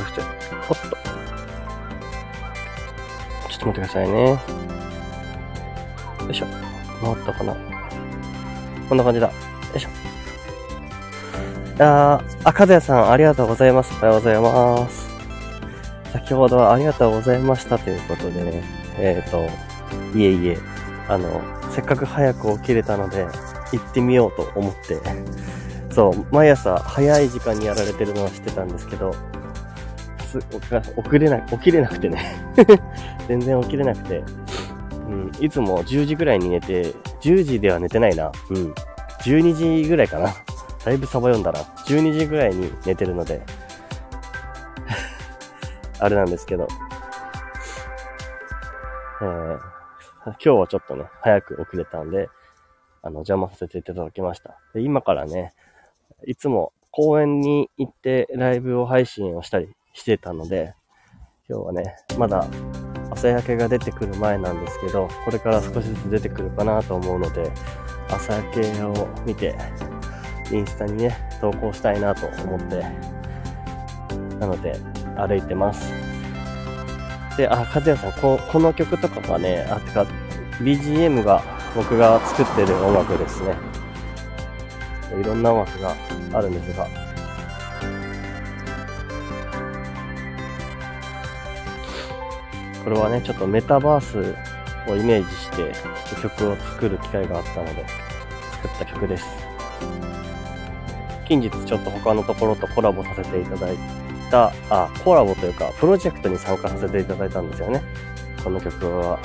[0.00, 0.96] ちょっと待って、ほっと。
[3.48, 4.30] ちょっと待ってくださいね。
[4.30, 4.38] よ
[6.30, 6.46] いしょ。
[7.02, 7.56] 回ったかな。
[8.88, 9.26] こんな感じだ。
[9.26, 9.32] よ
[9.74, 9.88] いしょ。
[11.78, 13.92] あー、あ、かずやさん、ありがとうございます。
[13.94, 15.06] おはようございます。
[16.12, 18.64] 先ほどはありがとうございましたということでね、
[18.98, 20.58] えっ、ー、と、いえいえ、
[21.08, 23.26] あの、せっかく早く起きれたので、
[23.72, 24.98] 行ってみようと思って、
[25.90, 29.14] そう、毎朝早い時間にやられてるのは知ってたんですけど、
[30.40, 30.48] す、
[30.96, 32.36] 遅れな、起きれなくてね
[33.28, 34.22] 全然起きれなくて、
[35.08, 38.32] うん、いつも10時ぐらいに寝て、10時では寝てないな。
[38.50, 38.74] うん。
[39.22, 40.30] 12時ぐらいかな。
[40.84, 43.42] だいぶサバ読んだら、12時ぐらいに寝てるので
[45.98, 46.68] あれなんですけど、
[49.20, 49.58] えー、
[50.24, 52.28] 今日はちょっとね、早く遅れたんで、
[53.02, 54.58] あの、邪魔させていただきました。
[54.74, 55.54] で、今からね、
[56.24, 60.74] いつも公園に行ってライブを配信をしたりしてたので、
[61.48, 62.46] 今日はね、まだ
[63.10, 67.50] 朝焼けが出てくる前なんですけど、これから少しずつ出てくるかなと思うので、
[68.10, 69.56] 朝焼けを見て、
[70.52, 72.82] インスタにね、投稿したいなと思って、
[74.38, 74.78] なので、
[75.16, 75.90] 歩いてます。
[77.36, 80.06] で、あ、かずやさん、ここの曲とかがね、あ、てか、
[80.60, 81.42] BGM が
[81.74, 83.56] 僕が作ってる音楽ですね。
[85.18, 85.94] いろんな音楽が
[86.34, 87.05] あるんですが、
[92.86, 94.36] これはね、ちょっとメタバース
[94.88, 97.84] をイメージして、ちょっと曲を作る機会があったので、
[98.52, 99.26] 作った曲です。
[101.26, 103.76] 近日ちょっと他のところとコラボさせていただい
[104.30, 107.82] た、あ、コラボというか、プロジェクトに参加させていただいたんですよね。
[108.44, 109.18] この曲は。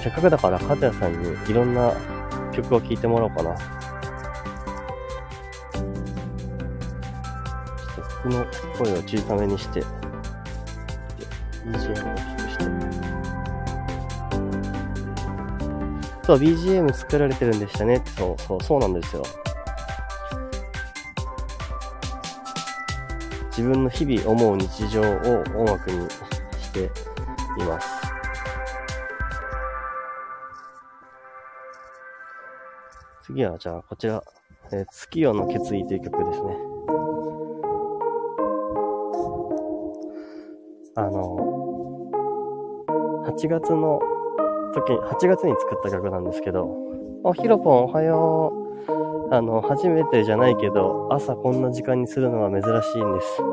[0.00, 1.92] せっかくだから、かたやさんにいろんな
[2.52, 3.81] 曲を聴いてもらおうかな。
[8.24, 8.46] 僕の
[8.78, 9.80] 声を小さめにして、
[11.64, 12.64] BGM を大きくして。
[16.24, 18.02] そう、BGM 作られてるんでしたね。
[18.16, 19.24] そう、そう、そうなんですよ。
[23.50, 25.04] 自分の日々思う日常を
[25.54, 26.08] 音楽に
[26.60, 26.84] して
[27.58, 27.88] います。
[33.24, 34.22] 次は、じゃあ、こちら、
[34.72, 36.56] えー、月夜の決意という曲ですね。
[40.94, 42.10] あの、
[43.26, 43.98] 8月の
[44.74, 46.68] 時、8月に作った曲なんですけど、
[47.24, 48.52] あ、ヒロポンおはよ
[49.30, 49.34] う。
[49.34, 53.40] あの、初めてじゃないけど、朝こんな時間にするのは珍しいんです。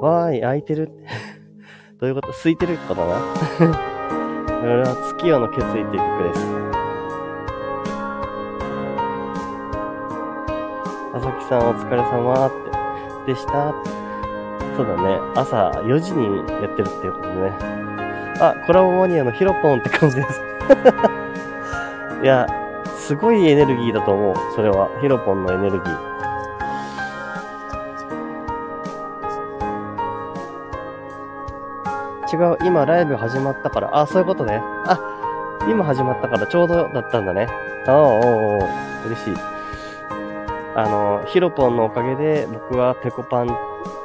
[0.00, 0.92] わーい、空いてる
[1.98, 2.28] どういうこと？
[2.28, 3.02] 空いてるかな？
[4.60, 4.84] これは
[5.18, 6.46] 月夜の決意っていう曲です。
[11.14, 12.50] 朝木さんお疲れ様っ
[13.26, 13.74] て、でした。
[14.76, 15.20] そうだね。
[15.34, 17.52] 朝4時にやってるっていうことね。
[18.40, 20.42] あ、コラボマニアのヒロポンって感じです
[22.22, 22.46] いや、
[22.96, 24.34] すごいエネルギーだと思う。
[24.54, 24.88] それは。
[25.00, 26.14] ヒロポンのエネルギー。
[32.32, 32.56] 違う。
[32.64, 33.90] 今ライブ始まったから。
[33.92, 34.60] あ、そういうことね。
[34.86, 34.98] あ、
[35.68, 37.46] 今始まったからちょうどだったんだね。
[37.86, 38.68] ああ、おお
[39.06, 39.34] 嬉しい。
[40.74, 43.56] あの、ヒロポンのおかげで僕はペコパン、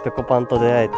[0.04, 0.96] ペコパンと出会えて、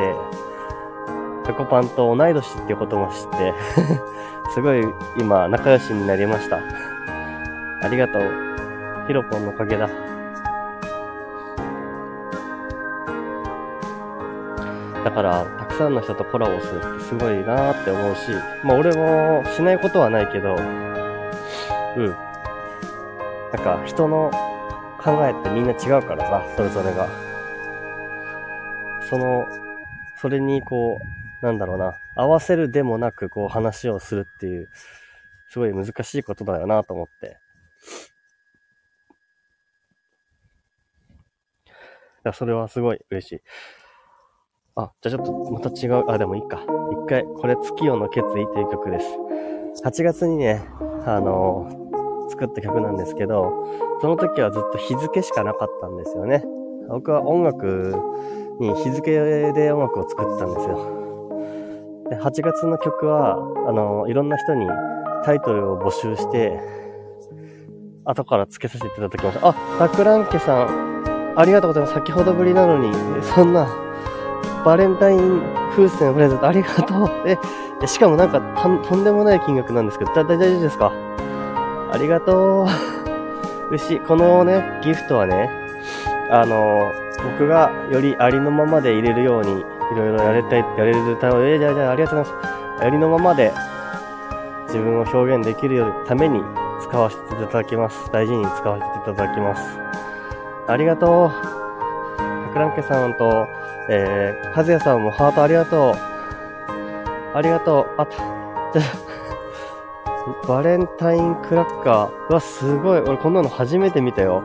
[1.47, 3.53] ペコパンと同い年っていうことも知って
[4.53, 4.84] すごい
[5.17, 6.59] 今仲良しになりました。
[7.81, 8.22] ありがとう。
[9.08, 9.90] ヒロポンのおかげだ。
[15.03, 18.31] だから、たくさんの人とコラボするってすごいなーって思うし、
[18.64, 22.16] まあ俺もしないことはないけど、うん。
[23.52, 24.31] なんか人の
[25.03, 27.30] 考えってみんな違うからさ、それぞれが。
[29.11, 29.46] その、
[30.22, 30.97] それにこ
[31.43, 34.69] う、なんだろうな、合わせるでもなくこう話をするっていう、
[35.49, 37.37] すごい難しいことだよなと思って。
[41.67, 41.72] い
[42.23, 43.41] や、それはすごい嬉しい。
[44.78, 46.61] あ、じゃあちょっとまた違う、あ、でもいいか。
[47.03, 49.05] 一回、これ月夜の決意という曲です。
[49.84, 50.61] 8月にね、
[51.05, 53.52] あのー、作った曲なんですけど、
[53.99, 56.46] その時はずっと日付しかなかったんですよね。
[56.87, 57.93] 僕は音楽
[58.59, 59.12] に日付
[59.53, 60.78] で音楽を作ってたんですよ。
[62.09, 63.38] で、8月の曲は、
[63.68, 64.68] あの、いろんな人に
[65.24, 66.59] タイトルを募集して、
[68.06, 69.50] 後から付けさせていただきました。
[69.50, 71.94] あ、ラクランケさん、ありがとうございます。
[71.94, 72.92] 先ほどぶりなのに、
[73.24, 73.68] そんな、
[74.66, 77.09] バレンタイン風船プレゼントありがとう。
[77.26, 77.38] え、
[77.88, 78.42] しかもなんか
[78.88, 80.92] とんでもない金額なんですけど、だ、大丈夫ですか？
[81.92, 82.66] ありがとう。
[83.72, 84.00] 嬉しい。
[84.00, 85.50] このね、ギフトはね、
[86.30, 86.92] あの、
[87.23, 89.64] 僕がよりありのままで入れるように、い
[89.96, 92.85] ろいろやれたい、やれるため、えじゃあじゃあありがとうございます。
[92.85, 93.52] ありのままで
[94.68, 96.41] 自分を表現できるために
[96.82, 98.09] 使わせていただきます。
[98.12, 99.62] 大事に使わせていただきます。
[100.68, 101.29] ありがとう。
[101.29, 103.47] かくらんけさんと、
[103.90, 105.96] えー、かずやさんもハートありがとう。
[107.34, 108.02] ありがとう。
[108.02, 108.08] あ、
[108.74, 108.82] じゃ
[110.47, 112.28] バレンタインクラッカー。
[112.29, 113.00] うわ、すごい。
[113.00, 114.44] 俺こんなの初めて見たよ。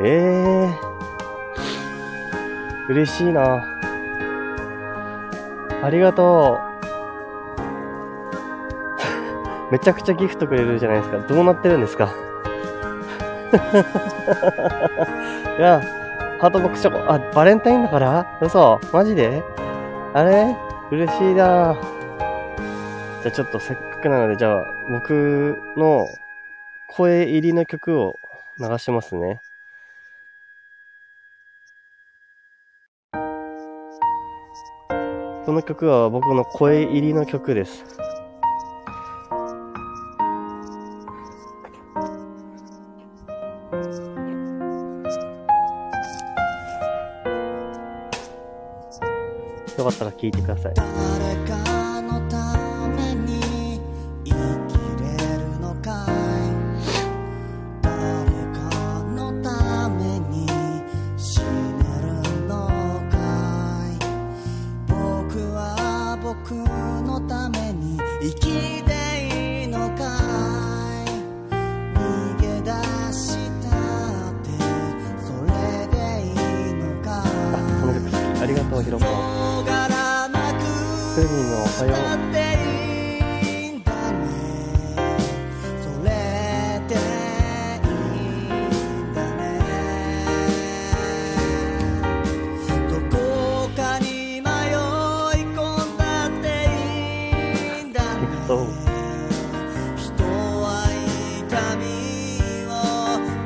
[0.00, 0.89] ええー。
[2.90, 3.64] 嬉しいな。
[5.82, 6.58] ありがと
[9.68, 9.70] う。
[9.72, 11.18] めちゃくちゃギフトくれるじゃないですか。
[11.18, 12.12] どうなってるんですか
[15.58, 15.80] いや、
[16.40, 17.12] ハートボックスチョコ。
[17.12, 18.26] あ、バレンタインだから？
[18.40, 19.42] 嘘マジで？
[20.12, 20.56] あれ？
[20.90, 21.76] 嬉しいな
[23.22, 26.08] じゃあちょっとせっかくなので、じゃあ僕の
[26.88, 28.18] 声入りの曲を
[28.58, 29.40] 流しますね。
[35.50, 37.84] この曲は僕の声入りの曲です。
[49.76, 50.74] よかったら聴いてください。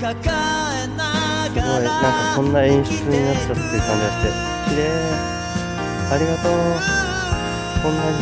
[0.04, 1.84] すごい。
[1.84, 4.28] なんかそんな演出になっちゃってる感じがして
[4.68, 4.82] 綺麗。
[6.12, 6.52] ありがとう。
[7.82, 8.16] こんなに。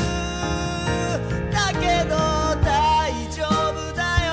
[1.51, 2.15] だけど
[2.65, 4.31] 大丈夫だよ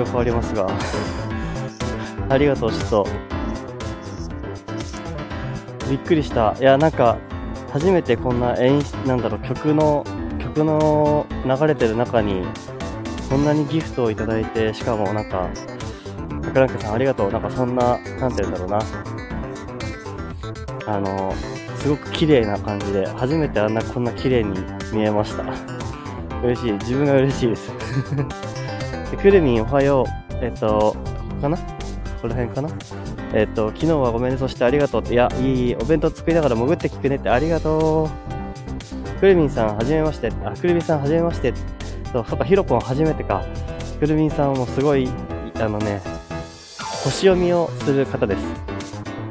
[0.00, 0.68] 曲曲調変わりますが。
[2.28, 3.06] ありがとう、ちょっと。
[5.90, 6.54] びっくりした。
[6.60, 7.18] いや、なんか、
[7.72, 10.04] 初めてこんな演出、なんだろう、曲の、
[10.38, 12.44] 曲の流れてる中に、
[13.28, 15.48] こんなにギフトをいただいて、しかもなんか、
[16.42, 17.30] 桜中さんありがとう。
[17.30, 18.78] なんかそんな、なんて言うんだろうな。
[20.86, 21.34] あの、
[21.78, 24.58] すごく綺麗な感じで、初めてあんなこんな綺麗に
[24.92, 25.44] 見えました。
[26.42, 26.72] 嬉しい。
[26.72, 27.70] 自分が嬉しいです
[29.10, 29.16] で。
[29.16, 30.34] くるみんおはよう。
[30.42, 30.96] えっと、こ
[31.36, 31.56] こかな？
[31.56, 32.68] この辺かな？
[33.32, 35.14] えっと、昨日はごめんね、そしてありがとうって。
[35.14, 38.08] いや、いい、お弁当作りながら潜って聞くねってありがと
[39.16, 39.20] う。
[39.20, 40.32] くるみんさん、はじめまして。
[40.44, 41.52] あ、くるみんさん、はじめまして。
[42.12, 43.44] そう、そっか、ひろぽん初めてか。
[44.00, 45.08] くるみんさんもすごい、
[45.56, 46.00] あのね、
[47.04, 48.42] 星読みをする方です。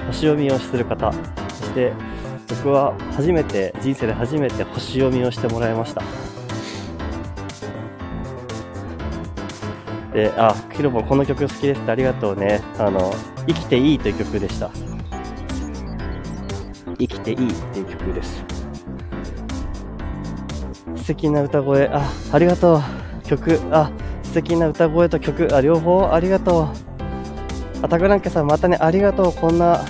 [0.08, 1.12] 星読みをする方。
[1.12, 1.92] そして、
[2.50, 6.02] 僕は初めて、人生で初めて星読みをしてもらいました。
[10.14, 12.62] で、あ、ヒロポンこの曲好きですってありがとうね。
[12.78, 13.14] あの、
[13.48, 14.72] 生きていいという曲でした。
[16.98, 18.44] 生きていいっていう曲です。
[20.96, 22.02] 素敵な歌声、あ、
[22.32, 22.82] ありがとう。
[23.28, 23.92] 曲、あ、
[24.24, 26.68] 素敵な歌声と曲、あ、両方ありがとう。
[27.84, 29.34] あ、タグランケさんまたね、ありがとう。
[29.34, 29.82] こんな、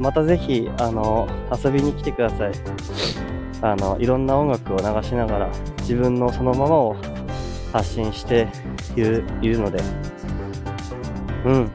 [0.00, 2.52] またぜひ、あの、遊びに来てください。
[3.62, 5.48] あの、いろんな音楽を流しながら、
[5.80, 6.96] 自分のそのままを
[7.72, 8.48] 発信して
[8.98, 9.78] いるいるので、
[11.44, 11.70] うん。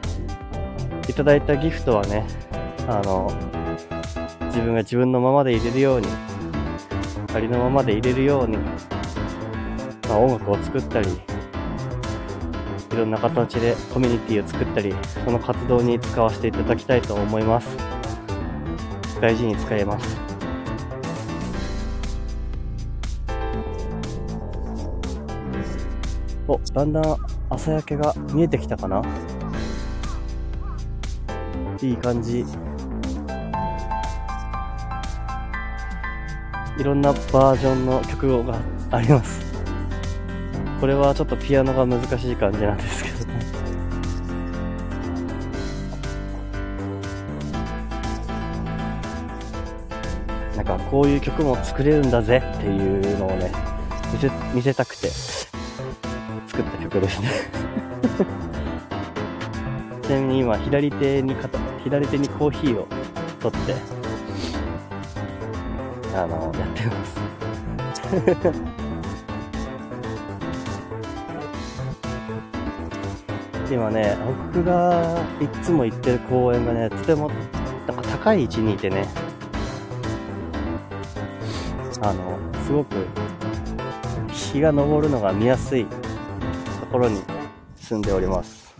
[1.07, 2.25] いただいたギフトはね、
[2.87, 3.31] あの、
[4.47, 6.07] 自分が自分のままでいれるように、
[7.33, 8.57] ありのままでいれるように、
[10.07, 11.09] まあ、音楽を作ったり、
[12.91, 14.93] いろんな形でコミュニティを作ったり、
[15.25, 17.67] その活動に使わせていただきたいと思います。
[19.21, 20.32] 大事に使えます。
[26.53, 27.17] お、だんだん
[27.49, 29.01] 朝焼けが見えてきたかな？
[31.81, 32.45] いい感じ。
[36.77, 38.59] いろんなバージョンの曲が
[38.91, 39.41] あります。
[40.79, 43.33] これはちょっとピアノが難しい感じなんですけどね。
[50.55, 53.51] なんかこういう曲も作れるんだぜっていうのをね、
[54.13, 55.09] 見せ、見せたくて
[56.93, 57.29] 曲ですね。
[60.03, 61.35] ちなみに今左手に
[61.83, 62.87] 左手にコーヒーを
[63.39, 63.75] 取って、
[66.15, 67.19] あの、やってます。
[73.73, 74.17] 今ね、
[74.53, 77.31] 僕がいつも行ってる公園がね、とても、
[77.87, 79.07] なんか高い位置にいてね、
[82.01, 83.07] あの、すごく、
[84.31, 85.87] 日が昇るのが見やすい
[86.93, 87.23] ころに
[87.75, 88.71] 住んでおります。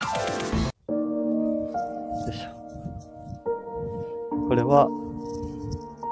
[0.00, 0.96] よ
[2.30, 2.48] いしょ。
[4.48, 4.88] これは、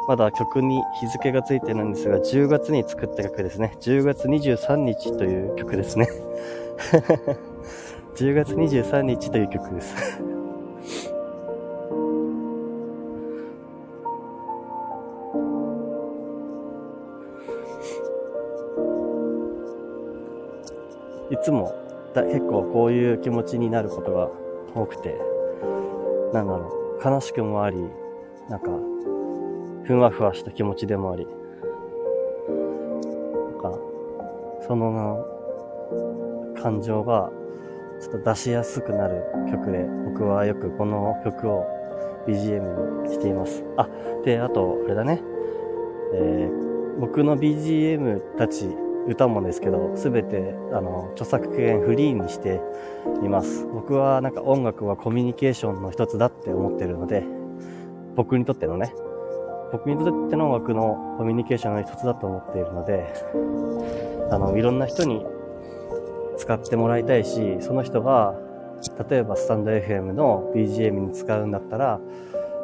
[0.08, 3.74] まだ曲に日付がついてるんですが、10月に作った曲ですね。
[3.80, 6.06] 10月23日という曲ですね。
[8.14, 10.33] 10月23日という曲です
[21.34, 21.74] いつも
[22.14, 24.30] だ結構こういう気持ちになることが
[24.72, 25.18] 多くて、
[26.32, 26.70] なんだろ
[27.04, 27.78] う、悲しくもあり、
[28.48, 28.70] なんか
[29.84, 31.34] ふわふわした気持ちでもあり、なん
[33.60, 33.76] か、
[34.66, 35.26] その
[36.62, 37.32] 感情が
[38.00, 41.66] ちょっと出しやすくなる曲で、僕はよくこの曲を
[42.28, 43.64] BGM にしています。
[43.76, 43.88] あ、
[44.24, 45.20] で、あと、あれだね。
[46.14, 48.68] えー、僕の BGM たち、
[49.06, 52.61] 歌もですけど、すべて、あの、著作権フリーにして
[53.23, 53.66] います。
[53.66, 57.25] 僕はなんか音楽はコミュニケーションの一つだって思ってるので、
[58.16, 58.94] 僕にとってのね、
[59.73, 63.12] 僕にとっての音楽のコミュニケーションの一つだと思っているので、
[64.30, 65.26] あの、いろんな人に
[66.37, 68.34] 使ってもらいたいし、その人が、
[69.08, 72.00] 例えばスタンド FM の BGM に使うんだったら、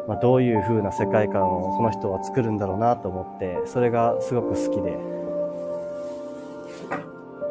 [0.08, 5.19] まあ、どういう風な世界観をその人は作るんだろうなと思って、それがすごく好きで。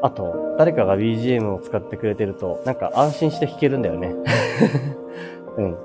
[0.02, 4.16] あと、誰かが BGM を使ってくれてると、なんか安心して弾けるんだよね。
[5.58, 5.78] うん。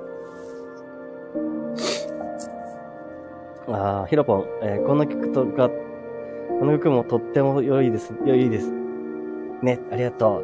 [3.67, 5.69] ああ、ヒロポン、えー、この曲とか、
[6.59, 8.13] この曲もとっても良いです。
[8.25, 8.71] 良いです。
[9.61, 10.43] ね、ありがと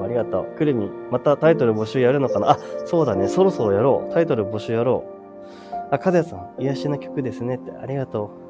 [0.00, 0.02] う。
[0.04, 0.56] ありがとう。
[0.56, 2.52] くるみ、またタイトル募集やるのかな？
[2.52, 3.28] あ、そうだね。
[3.28, 4.12] そろそろやろう。
[4.14, 5.04] タイトル募集やろ
[5.72, 5.74] う。
[5.90, 7.72] あ、かずやさん、癒しの曲ですねって。
[7.72, 8.43] ありがとう。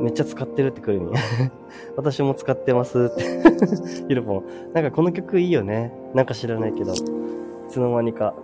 [0.00, 1.12] めっちゃ使ってるってくるみ。
[1.96, 3.24] 私も使ってますって。
[4.08, 4.72] ヒロポン。
[4.72, 5.92] なんかこの曲いいよね。
[6.14, 6.92] なんか知らないけど。
[6.92, 6.96] い
[7.68, 8.34] つの間にか。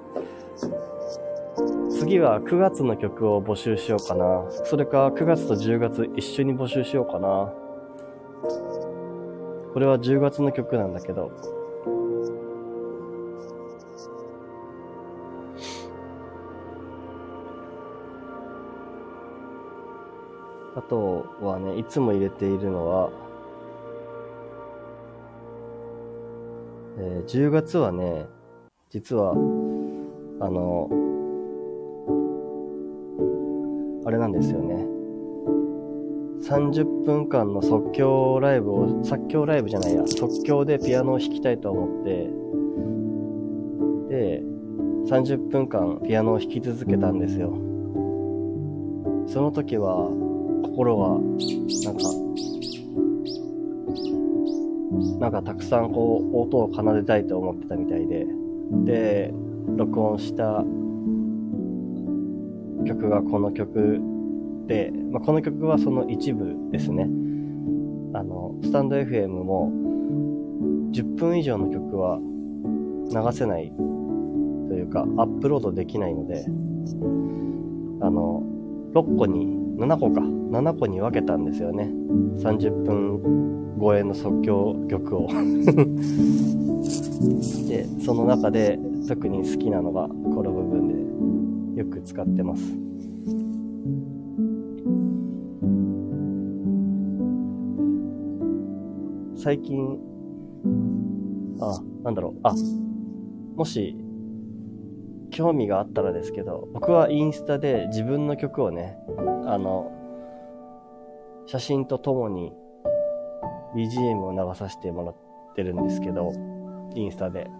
[1.91, 4.45] 次は9月の曲を募集しようかな。
[4.65, 7.53] それか9月と10月一緒に募集しようかな。
[9.73, 11.31] これは10月の曲なんだけど。
[20.75, 23.11] あとはね、いつも入れているのは、
[26.99, 28.27] えー、10月はね、
[28.91, 30.89] 実は、あの、
[34.05, 34.87] あれなんですよね。
[36.43, 42.31] 30分間の即興ライブを、即興ライブじゃないや、即興でピアノを弾きたいと思って、
[44.09, 44.43] で、
[45.07, 47.53] 30分間ピアノを弾き続けたんですよ。
[49.27, 50.32] その時は、
[50.63, 51.19] 心は、
[51.85, 52.03] なんか、
[55.21, 58.27] なんかたくさんこう、音を奏でたいと思ってたみたいで、
[58.85, 59.35] で、
[59.77, 60.65] 録音した
[62.85, 64.01] 曲がこの曲
[64.67, 67.05] で、まあ、この曲はその一部ですね。
[68.15, 69.71] あの、スタンド FM も
[70.93, 73.73] 10分以上の曲は流せない
[74.69, 76.45] というか、アップロードできないので、
[78.01, 78.43] あの、
[78.95, 81.91] 6個に、7個か、7個に分けたんですよね。
[82.37, 85.27] 30分超えの即興曲を
[87.69, 90.87] で、その中で特に好きなのがこの部分
[91.75, 92.63] でよく使ってます。
[99.35, 99.99] 最近、
[101.61, 102.55] あ、なんだろう、あ、
[103.57, 103.97] もし、
[105.33, 108.97] 興味があったらですけど、僕はインスタで自分の曲をね、
[109.47, 109.91] あの、
[111.47, 112.53] 写真とともに
[113.75, 115.17] BGM を流させてもらっ
[115.57, 116.33] てるんですけど、
[116.95, 117.51] インスタで。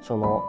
[0.00, 0.42] その、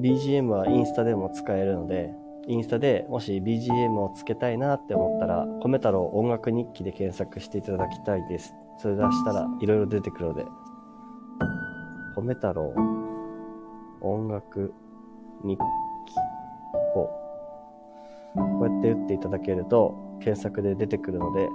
[0.00, 2.14] BGM はインスタでも使えるので、
[2.46, 8.54] インスタでもし BGM をつけたいなって思ったら、米太郎音楽日記で検索していただきたいです。
[8.80, 10.46] それ出したらいろいろ出てくるので、
[12.16, 12.72] 米太郎
[14.00, 14.72] 音楽
[15.44, 15.62] 日記
[16.94, 17.10] を
[18.34, 21.48] こうやって打っていただけると検索で出てくるので、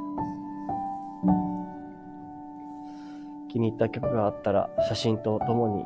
[3.50, 5.86] 気に入った曲があったら写真とともに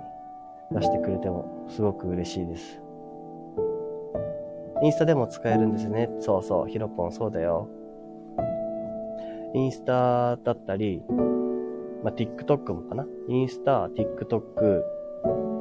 [0.71, 2.81] 出してくれてもすごく嬉しいです。
[4.83, 6.09] インスタでも使えるんですね。
[6.19, 7.69] そうそう、ヒロポンそうだよ。
[9.55, 11.01] インスタだったり、
[12.03, 13.05] まあ、TikTok もかな？
[13.27, 14.41] インスタ、TikTok、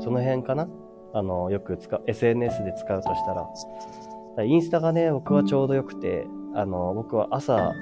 [0.01, 0.69] その辺かな？
[1.15, 3.47] あの、よく使う、SNS で使うとしたら。
[4.37, 7.73] らインスタがね、僕はちょうど良くて、あの、僕は朝、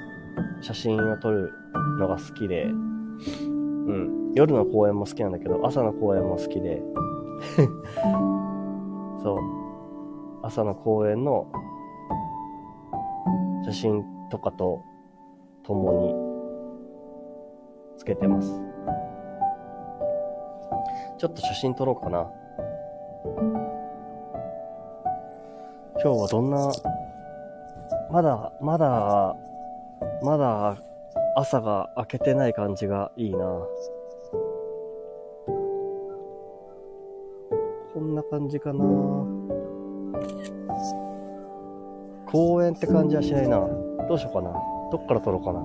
[0.61, 1.51] 写真を撮る
[1.99, 4.31] のが好きで、うん。
[4.33, 6.81] 夜の公園も好きなんだけど、朝の公園も好きで、
[9.23, 9.37] そう。
[10.43, 11.47] 朝の公園の
[13.65, 14.83] 写真とかと
[15.67, 16.15] 共に
[17.97, 18.49] つけてます。
[21.17, 22.31] ちょっと写真撮ろうかな。
[26.01, 26.71] 今日はどんな、
[28.09, 29.35] まだ、まだ、
[30.23, 30.77] まだ
[31.35, 33.37] 朝が明けてない感じがいいな。
[37.93, 38.85] こんな感じかな。
[42.31, 43.59] 公園って感じはしないな。
[44.07, 44.76] どうしようかな。
[44.91, 45.61] どっから撮ろうかな。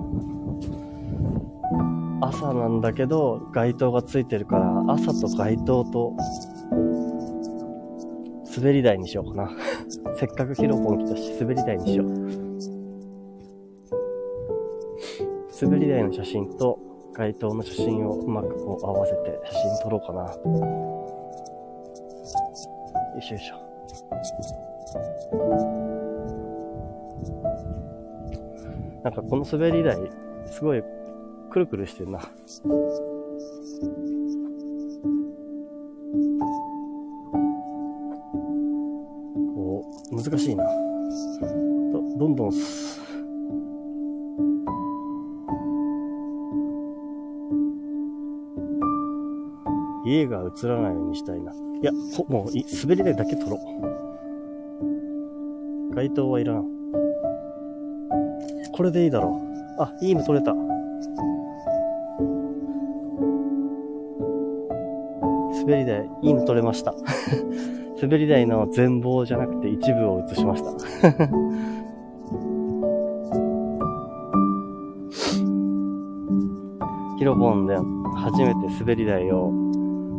[2.27, 6.13] 朝なんだけど、街灯がついてるから、朝と街灯と、
[8.55, 9.51] 滑り台にしようかな。
[10.15, 12.07] せっかくヒロポン来たし、滑り台にしよう。
[15.61, 16.79] 滑り台の写真と
[17.13, 20.23] 街灯の写真をうまくこう合わせて写真撮ろうかな。
[23.13, 25.72] よいしょよいしょ。
[29.03, 29.97] なんかこの滑り台、
[30.49, 30.81] すごい
[31.51, 32.19] くるくるしてんな。
[39.53, 40.63] こう難しいな。
[41.91, 42.51] ど、どんどん、
[50.05, 51.51] 家が映らないようにしたいな。
[51.51, 51.91] いや、
[52.29, 53.57] もう滑り台だけ撮ろ
[55.91, 55.95] う。
[55.95, 56.72] 街灯はいらん。
[58.73, 59.39] これでいいだろ
[59.77, 59.81] う。
[59.81, 60.53] あ、いいの撮れた。
[65.65, 66.93] 滑り台、いいの撮れました。
[68.01, 70.71] 滑り台の全貌じゃなくて一部を映しました。
[77.17, 77.77] ヒロボンで
[78.15, 79.51] 初めて滑り台を、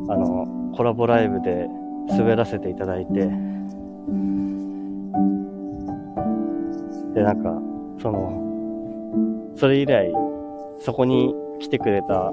[0.09, 1.69] あの、コラボライブで
[2.09, 3.29] 滑らせていただいて、
[7.15, 7.61] で、なんか、
[8.01, 8.44] その、
[9.57, 10.13] それ以来、
[10.81, 12.31] そこに来てくれた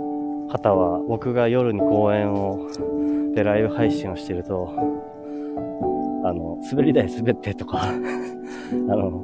[0.51, 2.67] 方は、僕が夜に公演を、
[3.33, 4.73] でライブ配信をしてると、
[6.23, 9.23] あの、滑り台滑ってとか あの、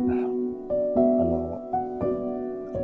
[0.00, 1.60] あの、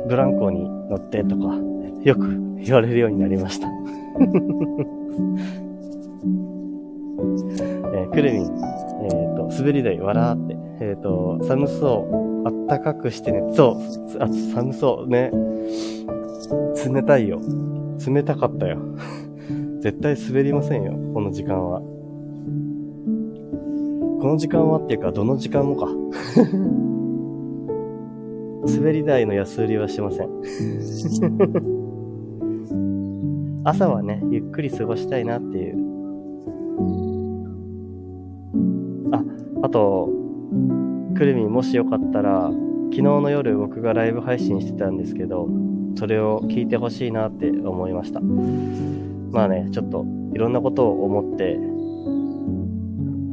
[0.07, 1.55] ブランコに乗ってとか、
[2.03, 3.67] よく言われるようになりました。
[7.93, 12.20] えー、くるみん、えっ、ー、と、滑り台笑って、えっ、ー、と、寒そう、
[12.75, 13.81] ったかくしてね、そ
[14.17, 15.29] う、あ、寒そう、ね、
[16.87, 17.41] 冷たいよ。
[18.07, 18.79] 冷たかったよ。
[19.81, 21.81] 絶対滑りませんよ、この時間は。
[24.21, 25.89] この時間はっていうか、どの時間もか。
[28.63, 30.29] 滑り台の安売りはしません。
[33.65, 35.75] 朝はね、ゆっくり過ごしたいなっていう。
[39.11, 39.25] あ、
[39.63, 40.20] あと、
[41.21, 42.49] くるみもしよかったら、
[42.89, 45.47] 昨日の夜僕がライブ配信してたんですけど、
[45.95, 48.19] それを聞いてほしいなって思いました。
[48.21, 50.03] まあね、ちょっと
[50.33, 51.59] いろんなことを思って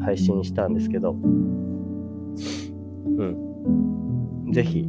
[0.05, 1.17] 配信したんですけど、う
[3.25, 4.53] ん。
[4.53, 4.87] ぜひ、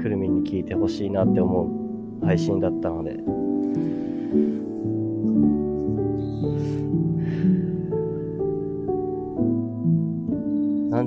[0.00, 3.18] くるみに聞いてほしいなって思う配信だったので。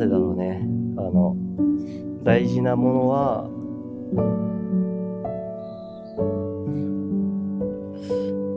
[0.01, 0.67] でだろうね。
[0.97, 1.35] あの、
[2.23, 3.47] 大事なものは、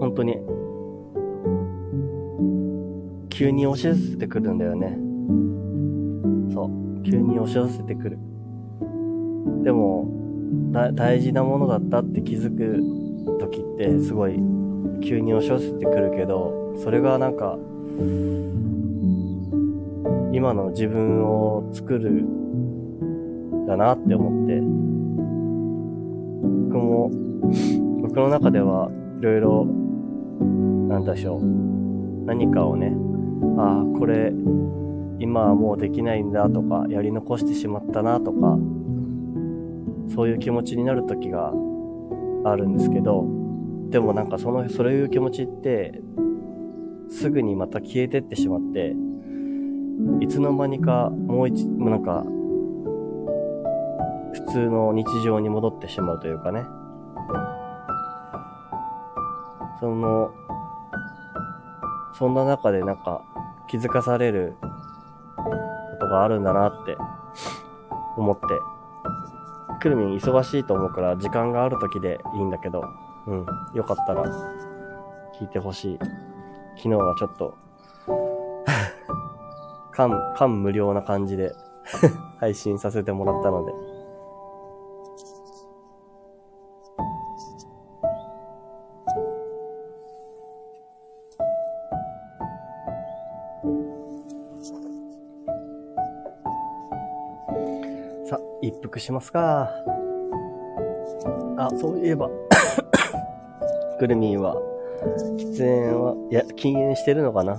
[0.01, 0.39] 本当に、
[3.29, 4.99] 急に押し寄せてくるんだよね。
[6.53, 7.03] そう。
[7.03, 8.19] 急に押し寄せてくる。
[9.63, 10.09] でも、
[10.95, 14.35] 大事なものだったって気づく時ってすごい
[15.03, 17.59] 急に押し寄せてくるけど、それがなんか、
[20.35, 22.25] 今の自分を作る
[23.69, 24.61] だなって思って、
[26.65, 27.11] 僕も、
[28.03, 29.65] 僕の中ではいろいろ、
[30.89, 31.41] なんでしょう、
[32.27, 32.97] 何かをね、
[33.59, 34.33] ああ、これ、
[35.21, 38.59] 今はもうできないんだとか、やり残してしまったなとか、
[40.09, 41.53] そういう気持ちになる時が
[42.45, 43.25] あるんですけど、
[43.91, 46.03] でもなんかその、そういう気持ちって、
[47.09, 48.97] すぐにまた消えてってしまって、
[50.21, 52.25] いつの間にかもう一、もうなんか、
[54.33, 56.65] 普通の日常に戻ってしまうというかね。
[59.81, 60.31] その、
[62.15, 63.23] そんな中でなんか
[63.69, 64.57] 気づかされる
[65.37, 65.45] こ
[66.01, 66.97] とがあるんだなって
[68.17, 68.43] 思って。
[69.81, 72.85] くるみん忙しいと思うから時間がある時でいいんだけど、
[73.27, 73.47] うん。
[73.75, 74.25] よかったら
[75.39, 75.99] 聞いてほしい。
[76.77, 77.55] 昨日はちょっと
[79.95, 81.53] 感、感無量な感じで
[82.41, 83.73] 配信させてもらったので。
[98.27, 99.71] さ、一服しますか。
[101.57, 102.29] あ、そういえば
[104.01, 104.57] くるみんは、
[105.37, 107.57] 喫煙は、いや、禁煙してるのかな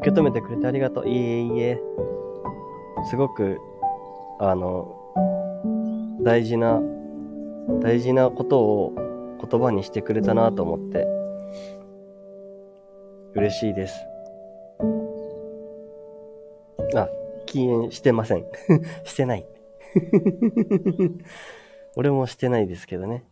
[0.00, 1.08] 受け止めてくれてありがとう。
[1.08, 1.78] いえいえ。
[3.10, 3.58] すごく、
[4.38, 4.96] あの、
[6.22, 6.80] 大事な、
[7.82, 8.94] 大事なことを
[9.46, 11.06] 言葉にしてくれたなと思って、
[13.34, 13.94] 嬉しいです。
[16.96, 17.08] あ、
[17.44, 18.46] 禁煙してません。
[19.04, 19.46] してない。
[21.96, 23.24] 俺もしてないですけどね。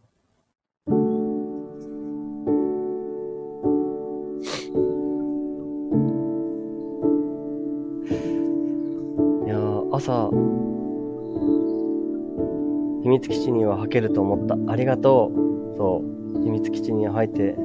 [13.08, 14.58] 秘密基地には履けると思った。
[14.70, 15.76] ありがとう。
[15.78, 16.42] そう。
[16.42, 17.56] 秘密基地には入って、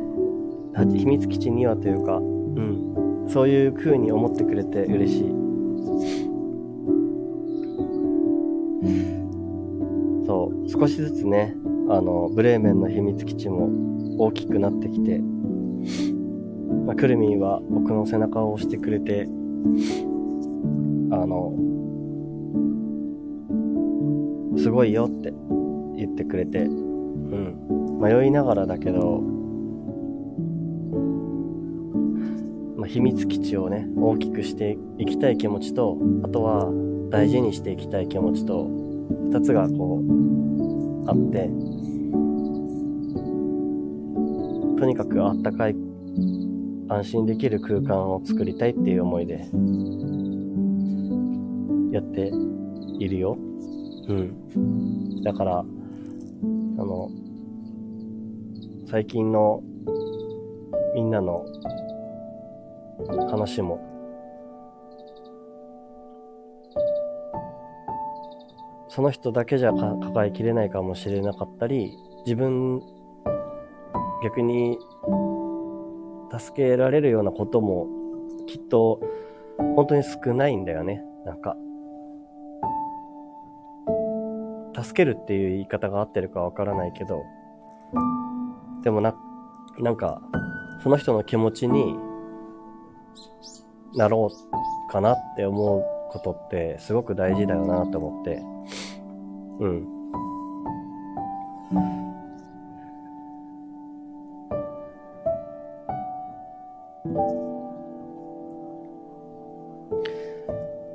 [0.95, 3.25] 秘密基地にはというか、うん。
[3.27, 5.21] そういう風に思ってくれて嬉しい。
[10.25, 10.69] そう。
[10.69, 11.57] 少しずつね、
[11.89, 13.69] あの、ブレーメンの秘密基地も
[14.17, 15.19] 大きくなってきて、
[16.85, 19.27] まあ、くるみは僕の背中を押してくれて、
[21.11, 21.53] あの、
[24.73, 25.31] ごいよって
[25.95, 27.99] 言ってくれて、うん。
[28.01, 29.21] 迷いながらだけど、
[32.75, 36.69] まあ、秘密基地をね、大きくしていきたい気持ちと、あとは
[37.09, 38.67] 大事にしていきたい気持ちと、
[39.31, 41.49] 二つがこう、あって、
[44.79, 45.75] とにかくあったかい、
[46.89, 49.47] 安心できる空間を作りたいっていう思いで、
[51.91, 52.31] やって
[52.99, 53.37] いるよ。
[54.07, 55.21] うん。
[55.23, 57.09] だから、あの、
[58.85, 59.61] 最近の
[60.93, 61.45] みんなの
[63.29, 63.79] 話も、
[68.89, 72.81] その人だけじゃ抱えきれないかもしれなかったり、自分、
[74.23, 74.77] 逆に
[76.37, 77.87] 助けられるようなことも
[78.47, 78.99] きっと
[79.75, 81.03] 本当に少ないんだよね。
[81.25, 81.57] なんか、
[84.83, 87.23] 助けるっていう言い方が合ってるかわからないけど、
[88.83, 89.15] でもな、
[89.79, 90.21] なんか、
[90.83, 91.95] その人の気持ちに
[93.95, 94.29] なろ
[94.89, 98.43] うかなって思うことってすごく大事だよなと思って、
[99.59, 99.87] うん。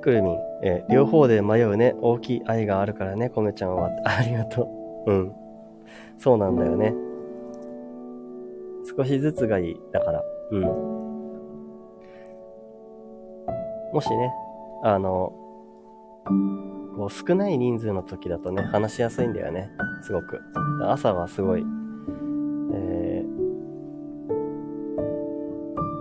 [0.01, 1.95] くるみん、えー、両方で迷うね。
[2.01, 3.91] 大きい愛があるからね、コメちゃんは。
[4.05, 4.69] ありがと
[5.07, 5.13] う。
[5.13, 5.33] うん。
[6.17, 6.95] そうなんだよね。
[8.97, 9.81] 少しずつがいい。
[9.93, 10.23] だから。
[10.51, 10.63] うん。
[13.93, 14.33] もしね、
[14.83, 15.33] あの、
[16.97, 19.71] こう少ない人数の時だとね、話しやすいんだよね。
[20.03, 20.41] すごく。
[20.83, 21.65] 朝はすごい、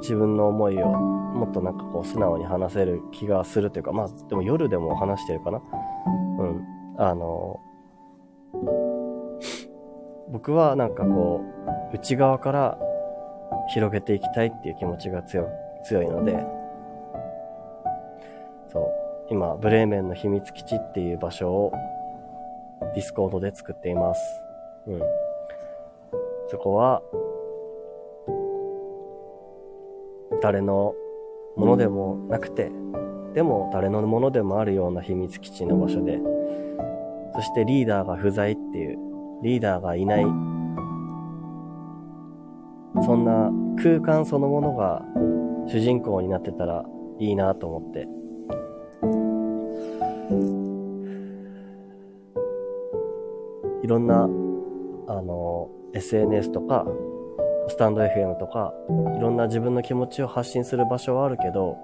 [0.08, 5.62] 自分の思いをもっとなんかこう素直に話せる気がするというか、まあでも夜でも話してるかな。
[6.40, 6.66] うん。
[6.98, 7.60] あの、
[10.30, 11.42] 僕はなんかこ
[11.92, 12.80] う、内側から
[13.74, 15.50] 広げていきたいっていう気持ちが強
[15.84, 16.46] 強いので、
[18.72, 21.74] そう、今、ブレーメンの秘密基地っていう場所を
[22.96, 24.22] Discord で作っています。
[24.88, 25.02] うん。
[26.48, 27.02] そこは、
[30.42, 30.94] 誰の
[31.56, 32.72] ものでもなくて、
[33.34, 36.20] でも誰のものでもあるような秘密基地の場所で、
[37.36, 38.98] そしてリーダーが不在っていう、
[39.44, 40.24] リーダーがいない、
[43.06, 45.04] そんな空間そのものが
[45.68, 46.84] 主人公になってたら
[47.20, 48.08] いいなと思って。
[53.84, 54.24] いろんな、
[55.08, 56.86] あの、SNS とか、
[57.70, 58.74] スタンド FM とか、
[59.18, 61.78] いろんな自分の気持ちを発信する場所はあるけど、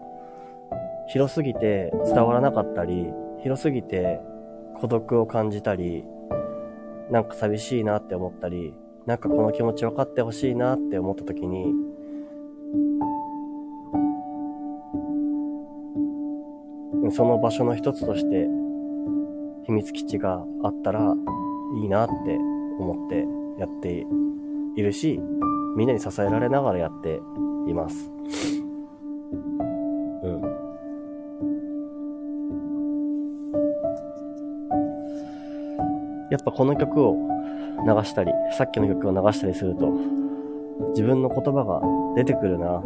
[1.07, 3.07] 広すぎて伝わらなかったり、
[3.41, 4.21] 広すぎて
[4.79, 6.05] 孤独を感じたり、
[7.11, 8.73] なんか寂しいなって思ったり、
[9.05, 11.73] なんかこの気持ち分かってほしいなって思った時に、
[17.11, 18.47] その場所の一つとして
[19.65, 21.13] 秘密基地があったら
[21.81, 22.13] いいなって
[22.79, 23.27] 思って
[23.59, 24.05] やって
[24.75, 25.19] いるし、
[25.75, 27.21] みんなに支えられながらやって
[27.67, 28.11] います。
[30.23, 30.41] うん。
[36.31, 37.15] やっぱこの曲を
[37.85, 39.87] 流したり、さっきの曲を流したりすると、
[40.89, 41.81] 自分の言葉が
[42.15, 42.81] 出てくるな。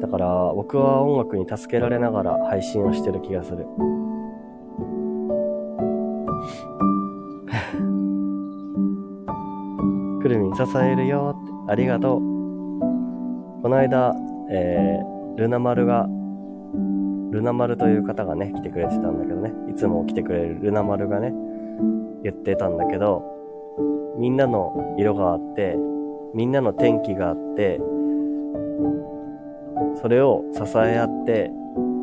[0.00, 3.66] だから僕は音楽に助けられながら配信をしてる気がする。
[10.22, 12.20] くるみん支えるよってありがとう。
[13.62, 14.12] この間、
[14.50, 16.08] えー、ルナ丸が、
[17.30, 21.32] ルナ丸という方がね、来てくれてたんだけどね、いつも来てくれるルナ丸がね、
[22.24, 23.22] 言ってたんだけど、
[24.18, 25.76] みんなの色があって、
[26.34, 27.80] みんなの天気があって、
[30.02, 31.52] それを支え合って、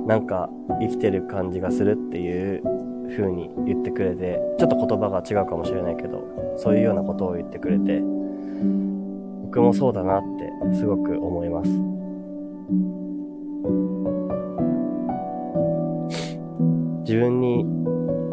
[0.05, 0.49] なんか
[0.79, 2.63] 生きてる感じがするっていう
[3.17, 6.23] 風に言ってくれて、ちょっと言葉が違うかもしれないけど、
[6.55, 8.01] そういうようなことを言ってくれて、
[9.47, 10.23] 僕もそうだなっ
[10.71, 11.69] てすごく思います。
[17.05, 17.63] 自分に、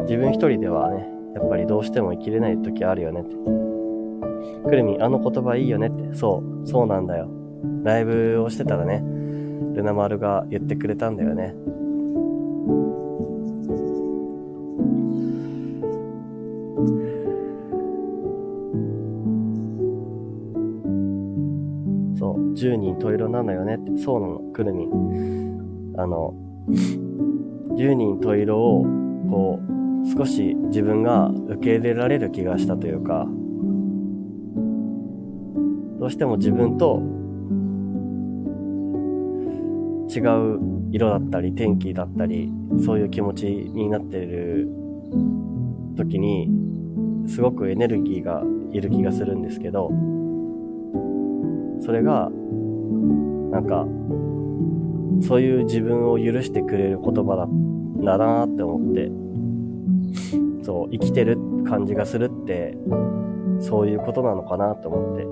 [0.01, 3.33] 自分一人ではね、やっぱりどうしても生きれない時あるよねって。
[4.67, 6.13] くるみ、あの言葉いいよねって。
[6.15, 7.29] そう、そうなんだよ。
[7.83, 9.01] ライブをしてたらね、
[9.73, 11.55] ルナ丸が言ってくれたんだよね。
[22.65, 24.87] 10人十色なのよねって、そうなの、くるみ。
[25.97, 26.33] あの、
[27.77, 28.83] 10人十色を、
[29.29, 33.27] こう、少し自分が受け入れられる気がしたというか、
[35.99, 37.01] どうしても自分と
[40.09, 40.59] 違う
[40.91, 42.51] 色だったり天気だったり、
[42.83, 44.67] そういう気持ちになってる
[45.97, 46.49] 時に、
[47.27, 49.91] すごくエネルギーがいる気がするんですけど、
[51.81, 52.31] それが
[53.55, 53.87] なんか、
[55.25, 57.47] そういう自分を許してくれる言葉だ、
[58.03, 59.09] だなって思って、
[60.61, 62.77] そう、生きてる感じがするって、
[63.61, 65.25] そういうことなのかなと思って。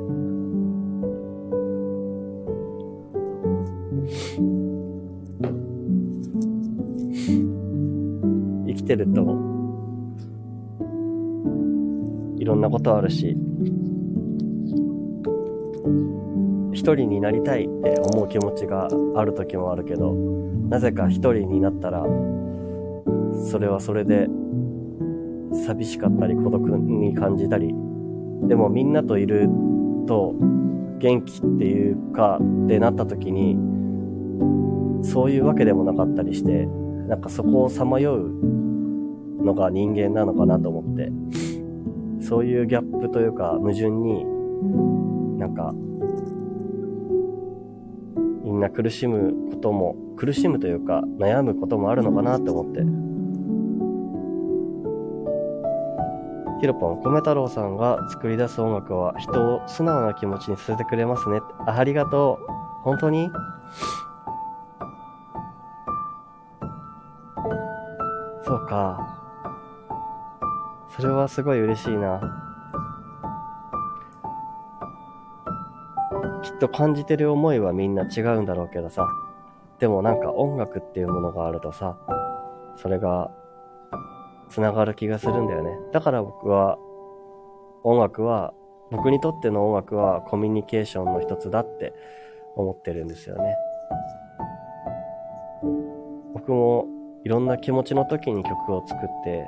[8.67, 9.21] 生きてると、
[12.37, 13.35] いろんなことあるし、
[16.91, 20.13] 人になりたいって思う気持ちがある時もあるけど、
[20.69, 22.03] なぜか一人になったら、
[23.49, 24.27] それはそれで
[25.65, 27.73] 寂しかったり孤独に感じたり、
[28.47, 29.49] でもみんなといる
[30.07, 30.35] と
[30.99, 33.57] 元気っていうかってなった時に、
[35.03, 36.65] そういうわけでもなかったりして、
[37.07, 41.11] なんかそこをさまようのが人間なのかなと思って、
[42.21, 44.25] そういうギャップというか矛盾に、
[45.37, 45.73] なんか
[48.53, 52.81] みんな苦しむことも、苦しむというか悩むこともあるのかなって思って。
[56.61, 61.41] ヒロポン、米太郎さんが作り出す音楽は人を素直な気持ちにさせてくれますね。
[61.65, 62.51] あありがとう。
[62.83, 63.31] 本当に？
[68.45, 69.17] そうか。
[70.95, 72.42] それはすごい嬉しいな。
[76.43, 79.07] きっと感じてる思いはみんな違うんだろうけどさ。
[79.79, 81.97] でもなんか音楽っていうものがあるとさ、
[82.77, 83.31] それが
[84.49, 85.71] 繋がる気がするんだよね。
[85.91, 86.77] だから僕は、
[87.83, 88.53] 音楽は、
[88.91, 91.93] 僕にとっての音楽はコミュニケーションの一つだって
[92.55, 93.57] 思ってるんですよね。
[96.33, 96.85] 僕も
[97.25, 99.45] いろんな気持ちの時に曲を作って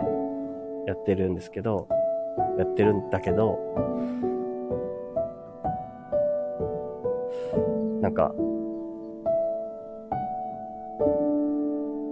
[0.87, 1.87] やってるんですけど、
[2.57, 3.59] やってるんだけど、
[8.05, 8.31] なんか、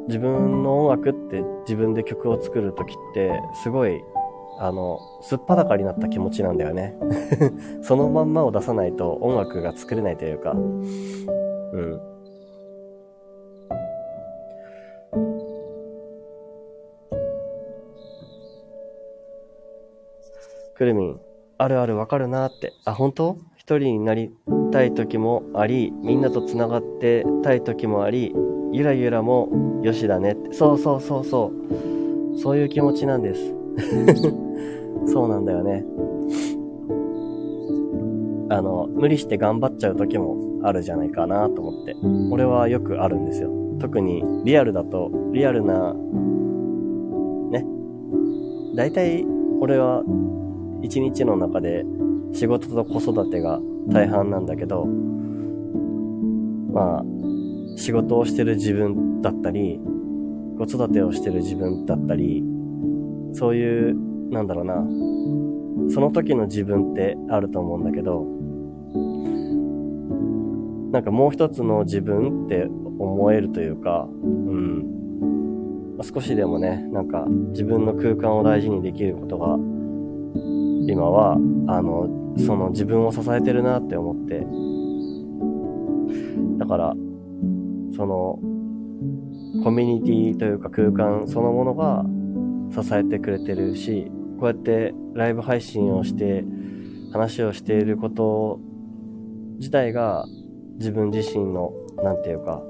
[0.07, 4.01] 自分の音楽って自分で曲を作る時ってすごい
[4.57, 6.95] あの、すっぱだかになった気持ちなんだよね。
[7.83, 12.01] そのまんまを出さないと音楽が作れないというか、うん。
[20.73, 21.21] くるみん、
[21.59, 22.73] あるあるわかるなって。
[22.83, 23.37] あ、本当？
[23.65, 24.29] 一人になり
[24.73, 28.35] たい時もあり、みんなと繋がってたい時もあり、
[28.73, 30.51] ゆらゆらもよしだねって。
[30.51, 31.53] そうそうそうそ
[32.35, 32.37] う。
[32.37, 33.55] そういう気持ちなんです。
[35.07, 35.85] そうなんだよね。
[38.49, 41.95] あの、無理して頑張っちゃう時もあるじゃないかなと思って。
[42.31, 43.49] 俺はよくあるんですよ。
[43.79, 45.93] 特にリアルだと、リアルな、
[47.49, 47.65] ね。
[48.75, 49.25] 大体、
[49.61, 50.03] 俺は
[50.81, 51.85] 一日の中で
[52.33, 54.85] 仕事と子育てが大半なんだけど、
[56.73, 57.03] まあ、
[57.77, 59.79] 仕事をしてる自分だったり、
[60.57, 62.43] 子育てをしてる自分だったり、
[63.33, 64.75] そういう、なんだろうな、
[65.89, 68.25] その時の自分ってあると思うんだけど、
[70.91, 72.67] なんかもう一つの自分って
[72.99, 74.85] 思えるというか、うん。
[76.01, 79.57] 少しでもね、なんか自分の空間を大事にできることが、
[80.87, 81.33] 今は、
[81.67, 84.45] あの、その自分を支えてるなって思って、
[86.57, 86.93] だから、
[87.95, 88.39] その、
[89.63, 92.03] コミュニティというか空間そのものが
[92.71, 96.43] 支えてくれてるし、こうやってライブ配信をして
[97.11, 98.59] 話をしていること
[99.59, 100.25] 自体が
[100.77, 101.71] 自分自身の、
[102.03, 102.63] なんていうか、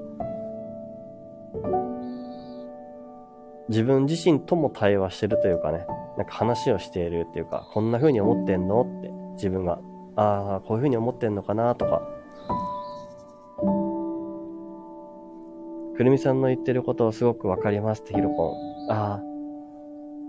[3.69, 5.86] 自分自身とも対話してるというかね、
[6.17, 9.22] なんか話をしているっていうか、こんな風に思ってんのって。
[9.34, 9.80] 自分が、
[10.15, 12.02] ああ、こういう風に思ってんのかなとか、
[15.96, 18.56] くるみさんの言ってることをすごくわかりますってヒロポ
[18.88, 18.91] ン。
[18.91, 19.22] ああ、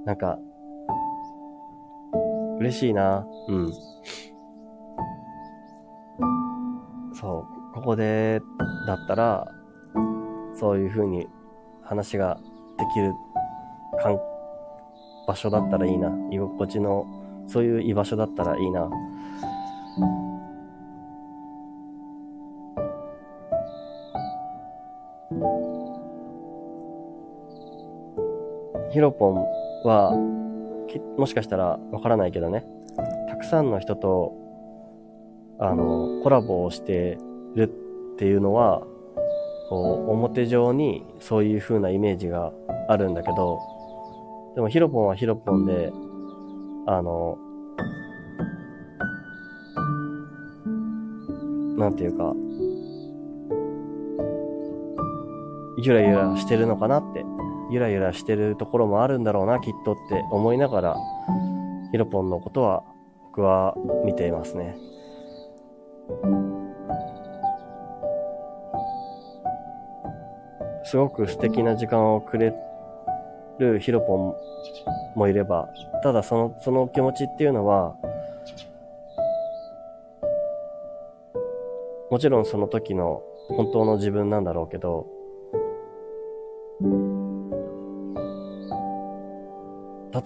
[0.05, 0.39] なんか、
[2.59, 3.27] 嬉しいな。
[3.49, 3.73] うん。
[7.15, 8.41] そう、ここで、
[8.87, 9.47] だったら、
[10.55, 11.27] そういう風に
[11.83, 12.39] 話が
[12.79, 13.13] できる
[14.03, 14.19] かん
[15.27, 16.11] 場所だったらいいな。
[16.31, 17.07] 居心地の、
[17.47, 18.91] そういう居場所だったらいいな。
[28.95, 29.35] ヒロポン
[29.85, 30.13] は、
[31.19, 32.65] もしかしたらわからないけどね、
[33.29, 34.33] たくさんの人と、
[35.59, 37.19] あの、コラボをして
[37.57, 37.65] る
[38.15, 38.87] っていうのは、
[39.69, 42.53] こう、表上にそういう風なイメージが
[42.89, 43.59] あるんだけど、
[44.55, 45.93] でもヒロポンはヒロポンで、
[46.87, 47.39] あの、
[51.77, 52.35] なんていうか、
[55.79, 57.25] ゆらゆらしてるのかなって
[57.71, 60.97] ゆらゆらしてるところもあるんだろうな、きっとって思いながら、
[61.91, 62.85] ヒロポンのことは
[63.27, 64.77] 僕は見ていますね。
[70.85, 72.55] すごく素敵な時間をくれ
[73.59, 74.35] るヒロポ
[75.15, 75.69] ンもいれば、
[76.03, 77.97] ただその、その気持ちっていうのは、
[82.11, 85.07] もちろんその時の本当の自分なんだろうけど、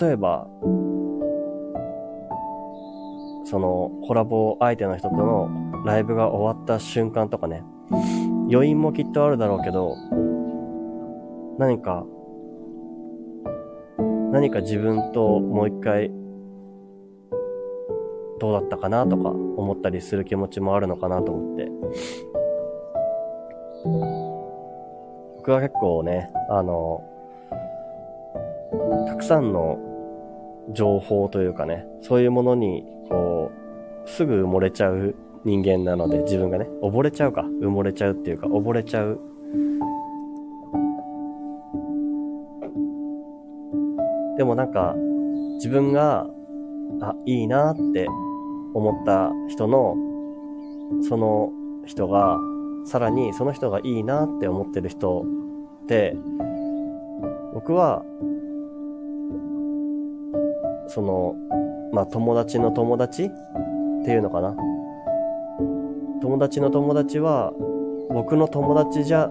[0.00, 0.46] 例えば、
[3.44, 5.48] そのコラボ相手の人との
[5.86, 7.62] ライブが終わった瞬間とかね、
[8.50, 9.96] 余韻もきっとあるだろうけど、
[11.58, 12.04] 何か、
[14.32, 16.10] 何か自分ともう一回、
[18.38, 21.68] どうだったかなとか思ったりする気持ちもあるのかなと思って。
[25.38, 27.02] 僕は結構ね、あの、
[29.06, 29.78] たくさんの
[30.72, 33.50] 情報というかね、そういうものに、こ
[34.04, 35.14] う、すぐ埋もれちゃう
[35.44, 39.18] 人間なので、自分がね、溺れちゃうか、埋もれちゃうっていうか、溺れちゃう。
[44.48, 44.94] もなんか、
[45.56, 46.26] 自分が、
[47.00, 48.06] あ、いいなって
[48.74, 49.94] 思った人の、
[51.08, 51.52] その
[51.86, 52.38] 人が、
[52.84, 55.24] さらにその人がいいなって思ってる人
[55.84, 56.16] って、
[57.54, 58.02] 僕は、
[60.88, 61.34] その、
[61.92, 63.28] まあ友達の友達っ
[64.04, 64.56] ていうのかな。
[66.20, 67.52] 友達の友達は
[68.10, 69.30] 僕の友達じゃ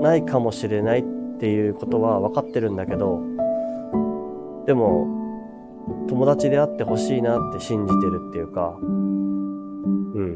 [0.00, 1.04] ないかもしれないっ
[1.38, 3.20] ていうことは分かってるんだけど、
[4.66, 5.06] でも、
[6.08, 10.34] 友達であってほしいなって信じてるっていうか、うん。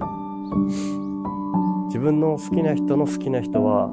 [1.87, 3.91] 自分の好きな人の好きな人は、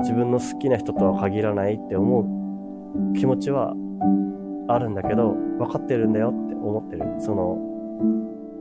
[0.00, 3.74] 自分の好きな人とは限らないって思う気持ちは
[4.68, 7.04] あるんだけど、分かってるんだよって思ってる。
[7.18, 7.58] その、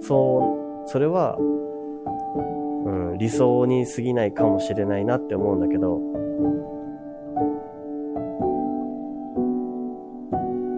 [0.01, 1.37] そう、それは、
[2.85, 5.99] うん、理想に過ぎないかもしれないなって思うんだけど、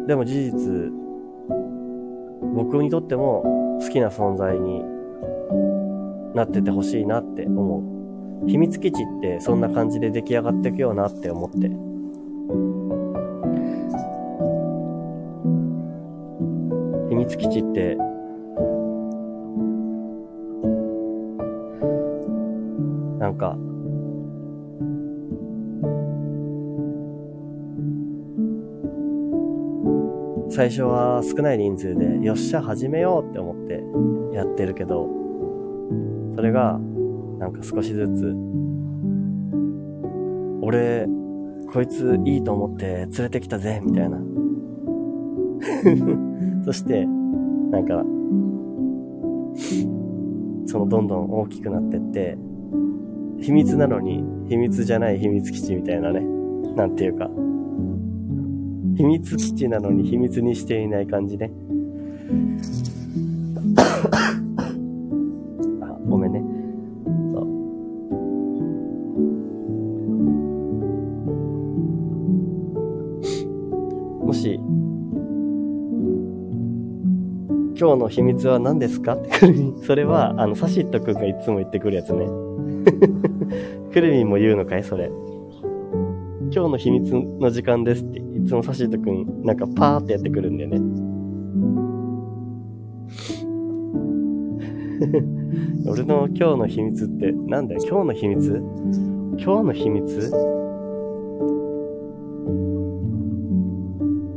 [0.08, 0.92] でも事実、
[2.56, 3.44] 僕にとっても
[3.82, 4.82] 好きな存在に
[6.34, 8.48] なっててほしいなって思う。
[8.48, 11.70] 秘密基地ってそんな感じで出来上がっていくようなって思って。
[17.10, 17.98] 秘密基地って
[30.58, 35.08] 最初は少ない人数で、よっしゃ、始めようって思ってやってるけど、
[36.36, 36.80] それが、
[37.38, 38.36] なんか少しずつ、
[40.64, 41.06] 俺、
[41.72, 44.20] こいついいと思って連れてきたぜ、みたいな。
[46.66, 48.04] そして、なんか、
[50.66, 52.36] そのどんどん大きくなってって、
[53.42, 56.22] 秘密なのに秘密じゃない秘密基地みたいなね。
[56.76, 57.30] なんていうか、
[58.98, 61.52] 秘密基地なのに秘密にしていない感じね。
[65.82, 66.42] あ、ごめんね。
[67.34, 67.42] そ
[74.24, 74.26] う。
[74.26, 74.60] もし、
[77.80, 79.14] 今日の秘密は何ですか？
[79.14, 82.26] ってくるみそれは、あの、サシットくんがいつも言ってくるやつね。
[83.94, 84.84] くるみも言うのかい？
[84.84, 85.12] それ。
[86.58, 90.80] 今日の秘密の時間ですっていつもサシートくん、なんかパーってやってくるんだよね。
[95.88, 97.82] 俺の今日の秘密ってなんだよ？
[97.88, 98.64] 今日の秘密？
[99.38, 100.32] 今日の秘密？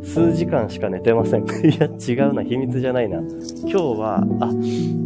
[0.02, 1.44] 数時間しか寝てません。
[1.48, 1.48] い
[1.78, 2.42] や、違うな。
[2.42, 3.20] 秘密じゃないな。
[3.62, 4.52] 今日は、あ、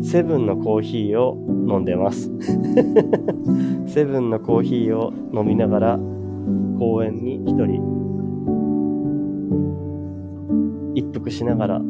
[0.03, 1.39] セブンのコーヒーを
[1.69, 2.29] 飲んでます。
[3.87, 6.01] セブンのコーヒーを飲みながら、
[6.95, 7.83] 公園に一人
[10.95, 11.81] 一服しながら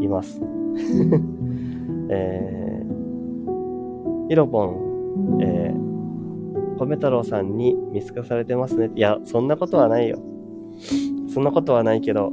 [0.00, 0.42] います。
[2.10, 8.90] えー、ヒロポン、えー、米太郎さんに見透かされてますね。
[8.96, 10.18] いや、そんなことはないよ。
[11.28, 12.32] そんなことはないけど、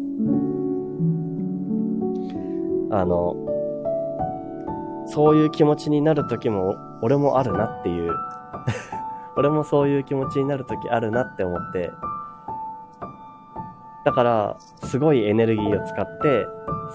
[2.90, 3.36] あの、
[5.06, 8.12] そういう気持ちになる時も、俺もあるなっていう
[9.40, 11.94] 俺もそういう気持ちになる時あるなって思って、
[14.04, 16.46] だから、すごいエネルギーを使って、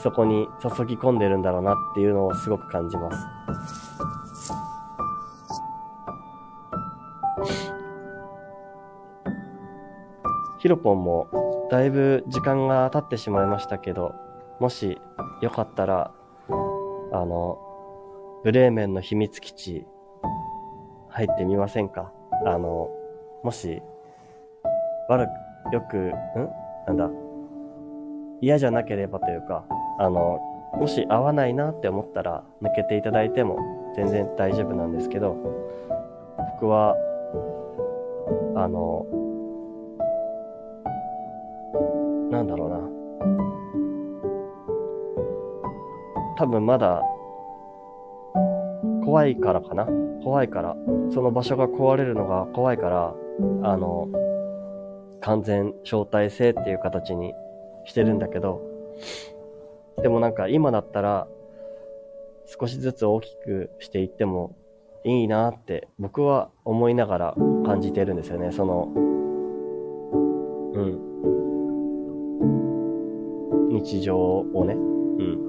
[0.03, 3.27] そこに注ぎ込んでるんだろうなっていうのをすごく感じます。
[10.59, 14.15] ヒロポンも、だいぶ時間が経ってしまいましたけど、
[14.61, 15.01] もし
[15.41, 16.11] よかったら、
[16.51, 16.53] あ
[17.25, 17.59] の、
[18.45, 19.87] ブレーメンの秘密基地、
[21.09, 22.13] 入ってみませんか？
[22.45, 22.91] あの、
[23.43, 23.83] もし、
[25.09, 26.13] 悪く、よく、ん？
[26.87, 27.11] なんだ、
[28.41, 29.65] 嫌じゃなければというか、
[29.99, 30.39] あの、
[30.75, 33.59] もし合わないなって思ったら抜けていただいても
[33.95, 35.37] 全然大丈夫なんですけど、
[36.61, 36.95] 僕は、
[38.57, 39.07] あの、
[42.31, 42.79] なんだろうな。
[46.37, 47.03] 多分まだ、
[49.05, 49.87] 怖いからかな。
[50.25, 50.75] 怖いから。
[51.11, 53.15] その場所が壊れるのが怖いから、
[53.63, 54.09] あの、
[55.21, 57.35] 完全招待制っていう形に
[57.85, 58.63] してるんだけど、
[60.03, 61.29] でもなんか今だったら
[62.47, 64.57] 少しずつ大きくしていっても
[65.05, 68.53] いいなって僕は思いながら感じてるんですよね。
[68.53, 68.93] その、
[70.75, 70.99] うん。
[73.71, 74.75] 日常をね。
[74.75, 75.45] うん。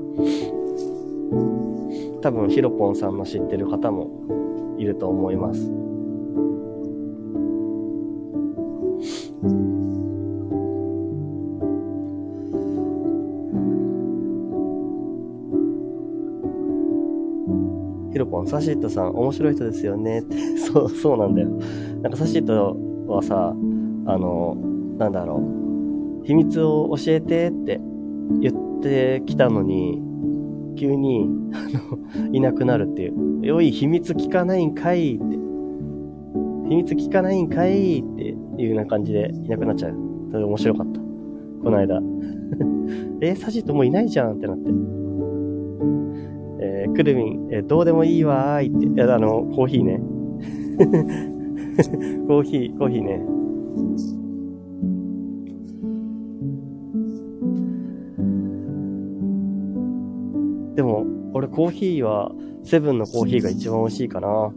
[2.22, 4.10] 多分ヒロポンさんの知ってる方も
[4.78, 5.72] いると思います。
[18.12, 20.20] ヒロポン、サシットさん、面白い人ですよね。
[20.20, 21.50] って、そう、そうなんだよ。
[22.02, 23.54] なんかサシットはさ、
[24.06, 24.56] あの、
[24.98, 25.44] なんだろ
[26.24, 26.26] う。
[26.26, 27.82] 秘密を教えてって
[28.40, 30.02] 言ってきたのに、
[30.76, 31.60] 急に、あ
[32.28, 33.56] の、いなくなるっていう。
[33.56, 35.24] おい、秘密聞かないんかいって。
[36.68, 39.96] 秘密聞かないんかいっていうような感じでいなくなっちゃう。
[40.32, 41.00] それ面白かった。
[41.64, 42.02] この間。
[43.22, 44.70] えサジットもういないじゃんってなって。
[46.60, 48.88] えー、くるみん、えー、どうでもいいわーいって。
[48.88, 50.02] いや、あの、コーヒーね。
[52.28, 53.22] コーヒー、コーヒーね。
[60.76, 62.32] でも、俺コーヒーは、
[62.64, 64.52] セブンのコーヒーが一番美味しいかな。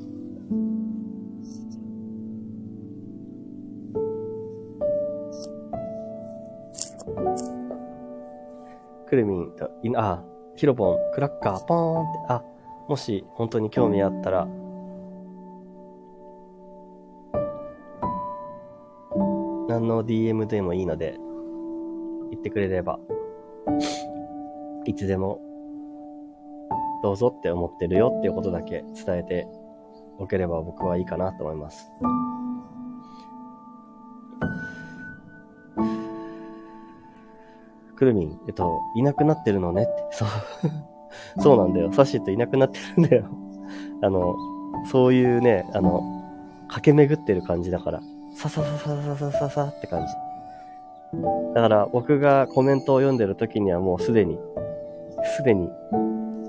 [9.06, 10.22] くるみんと、いあ、
[10.56, 12.42] ヒロポン、クラッカー、ポーンって、あ、
[12.88, 14.48] もし本当に興味あったら、
[19.68, 21.16] 何の DM でもいいので、
[22.30, 22.98] 言ってくれれば、
[24.84, 25.40] いつでも、
[27.02, 29.46] どうぞって思ってるよっていうことだけ伝えて
[30.18, 31.90] おければ僕はいいかなと思います。
[37.98, 40.28] くるみん、えっと、いなくなってるのねって、そう
[41.42, 41.92] そうなんだよ。
[41.92, 43.24] さっしーといなくなってるんだよ
[44.02, 44.36] あの、
[44.86, 46.02] そういうね、あの、
[46.68, 48.00] 駆け巡ってる感じだから、
[48.34, 50.12] さささささささって感じ。
[51.54, 54.38] だから僕がコメントを読んでる時にはもうすでに、
[55.36, 55.68] すでに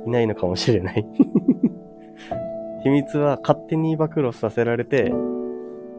[0.09, 1.05] いないのかもしれない
[2.83, 5.13] 秘密は勝手に暴露させられて、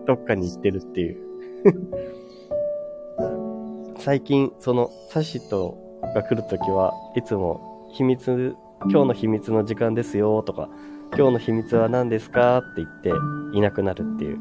[0.06, 1.16] どっかに行ってるっていう
[3.98, 5.76] 最近、その、サシト
[6.14, 8.54] が来るときはいつも、秘密、
[8.90, 10.70] 今日の秘密の時間ですよとか、
[11.16, 13.12] 今日の秘密は何ですかって言って
[13.56, 14.38] いなくなるっていう。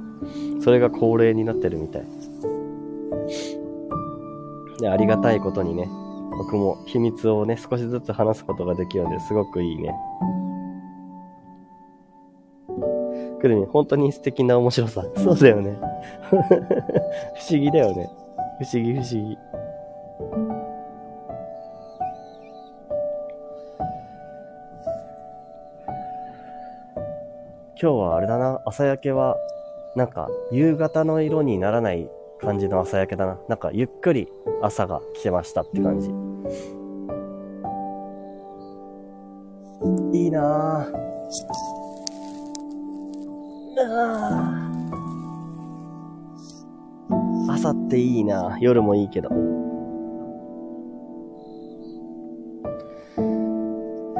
[0.61, 2.03] それが恒例になってるみたい。
[4.79, 5.89] で、ありがたいことにね、
[6.39, 9.93] 僕も秘密をね、少しずつ話すことができるのですごくいいね。
[13.41, 15.03] くるみ、本当に素敵な面白さ。
[15.17, 15.77] そうだよね。
[16.31, 16.37] 不
[17.51, 18.09] 思議だよね。
[18.57, 19.37] 不思議不思議。
[27.81, 29.35] 今日はあれだな、朝焼けは、
[29.97, 32.09] なんか、夕方の色にならない
[32.39, 33.37] 感じの朝焼けだな。
[33.49, 34.29] なんか、ゆっくり
[34.61, 36.28] 朝が来てましたって感じ。
[40.13, 41.09] いいなぁ。
[43.81, 44.69] あ
[47.49, 49.29] 朝っていいな夜もいいけど。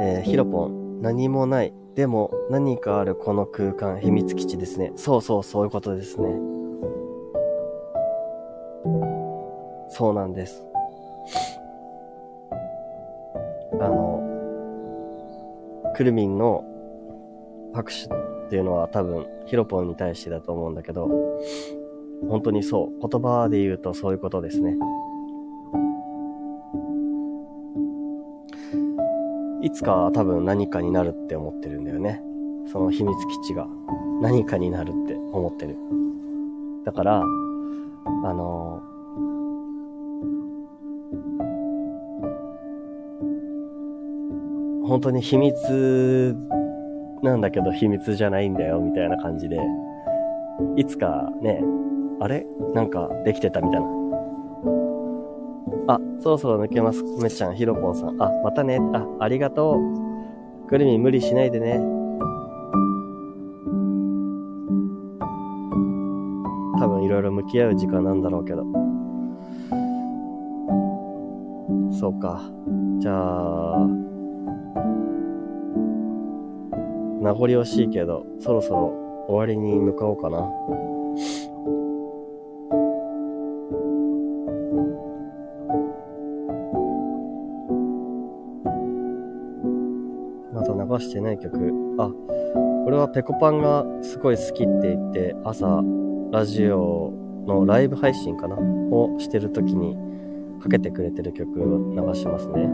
[0.00, 1.74] えー、ヒロポン、何もない。
[1.94, 4.92] でも何かあるこの空間、秘密基地ですね。
[4.96, 6.28] そうそう、そういうことですね。
[9.90, 10.69] そうなんです。
[13.80, 14.20] あの、
[15.96, 16.64] クルミンの
[17.74, 18.08] 拍手っ
[18.50, 21.08] ていうのは多分ヒロポンに対してだと思うんだけど、
[22.28, 23.08] 本当にそう。
[23.08, 24.76] 言葉で言うとそういうことですね。
[29.62, 32.22] いつか多分何かになるって思ってるんだよね。
[32.66, 33.66] その秘密基地が
[34.20, 35.76] 何かになるって思ってる。
[36.84, 38.82] だから、あの
[44.90, 46.36] 本当に秘密
[47.22, 49.56] なんだけど秘密じゃないんだよみたいな感じで、
[50.74, 51.62] いつかね、
[52.18, 52.44] あれ？
[52.74, 53.86] なんかできてたみたいな。
[55.86, 57.04] あ、そろそろ抜けます。
[57.22, 58.20] めっちゃん、ひろぽんさん。
[58.20, 58.80] あ、またね。
[58.92, 59.76] あ、ありがと
[60.64, 60.66] う。
[60.66, 61.78] くるみ無理しないでね。
[66.80, 68.64] 多分いろいろ向き合う時間なんだろうけど。
[71.92, 72.42] そうか。
[72.98, 73.86] じゃあ、
[77.20, 78.94] 名残惜しいけど、そろそろ
[79.28, 80.38] 終わりに向かおうかな。
[90.54, 91.56] まだ流してない曲。
[91.98, 92.10] あ、
[92.84, 95.82] これはペコパンがすごい好きって言って、朝、
[96.30, 97.12] ラジオ
[97.46, 98.56] のライブ配信かな？
[98.56, 99.94] をしてる時に
[100.62, 102.68] かけてくれてる曲を流しますね。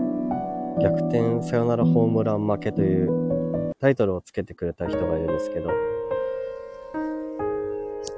[0.80, 3.25] 逆転サヨナラホームラン負けという
[3.86, 5.70] タイトルをつけてくれた人がいるんですけど、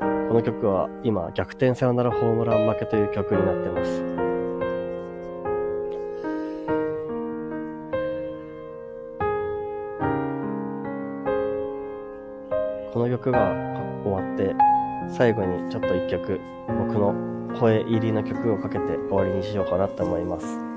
[0.00, 4.02] この曲は今、逆転サヨナラホームラン負けという曲になってます。
[12.94, 13.52] この曲が
[14.04, 14.54] 終わって、
[15.14, 17.14] 最後にちょっと一曲、僕の
[17.60, 20.67] 声入りの曲をかけて終わりにしようかなと思います。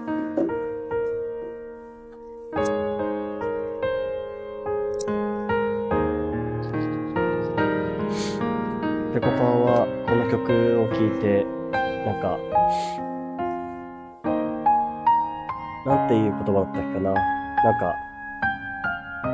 [16.44, 17.14] 言葉だったっけかな。
[17.14, 17.96] なんか、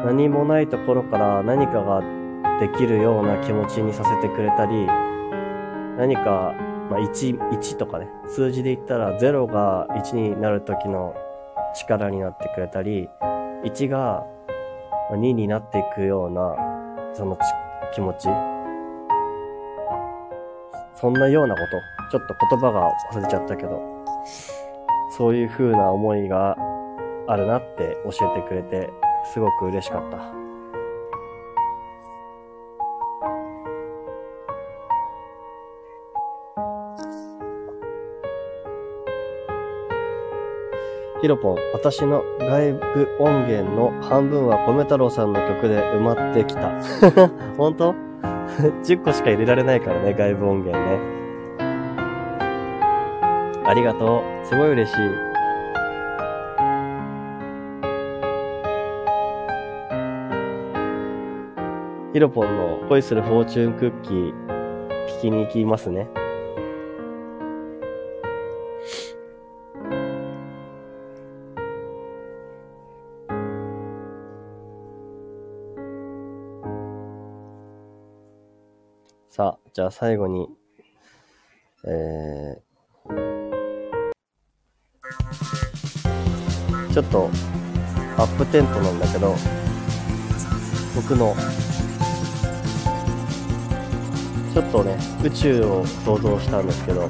[0.05, 2.01] 何もないところから何かが
[2.59, 4.85] できるような気持ちにさせてくれたり、
[5.97, 6.53] 何か、
[6.89, 11.15] まあ、1、1とかね、数字で言ったら0が1になる時の
[11.75, 13.09] 力になってくれたり、
[13.63, 14.25] 1が
[15.11, 16.55] 2になっていくような、
[17.13, 17.37] その
[17.93, 18.27] 気持ち。
[20.95, 21.77] そんなようなこと。
[22.09, 23.81] ちょっと言葉が忘れちゃったけど、
[25.17, 26.55] そういう風な思いが
[27.27, 28.89] あるなって教えてくれて、
[29.33, 30.17] すごく嬉しかった。
[41.21, 46.71] ヒロポン、私の外部音源の半分は米太郎さんの曲で埋まってきた。
[47.57, 47.95] 本当
[48.85, 50.99] ?10 個しか入れられないからね、外部音源ね。
[53.65, 54.45] ありがとう。
[54.45, 55.26] すごい嬉しい。
[62.13, 64.33] ヒロポンの恋するフォーチュンクッキー、
[65.19, 66.07] 聞きに行きますね。
[79.29, 80.47] さあ、じゃあ最後に、
[81.85, 84.13] えー、
[86.93, 87.29] ちょっと
[88.17, 89.35] アップテントなんだけど、
[90.95, 91.35] 僕の、
[94.57, 97.07] ちょっとね、宇宙を想像したんですけど、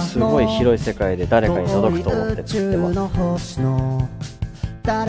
[0.00, 2.92] すごい広い世界で誰かに届くと思って作ってま
[3.36, 3.60] す。
[3.60, 5.04] あ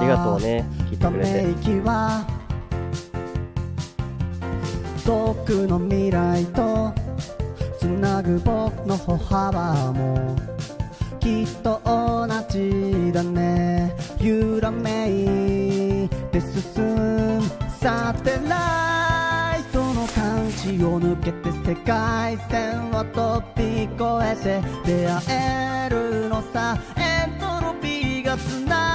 [0.00, 1.44] りがとうね聞いてくれて。
[5.06, 6.92] 遠くの未来と
[7.78, 10.34] つなぐ僕の歩幅も。
[11.20, 13.94] きっと同じだね。
[14.20, 15.73] 揺らめい
[16.34, 17.42] て進む。
[17.80, 25.22] サテライトの監視を抜けて世界線を飛び越えて出会
[25.86, 26.76] えるのさ。
[28.36, 28.93] つない